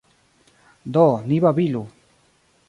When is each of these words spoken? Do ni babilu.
Do 0.95 1.03
ni 1.27 1.37
babilu. 1.45 1.85